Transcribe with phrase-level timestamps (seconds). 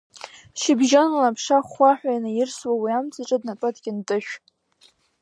[0.59, 4.31] Шьыбжьонла, аԥша ахәхәаҳәа инаирсуа, уи амҵаҿы днатәоит Кьынтышә.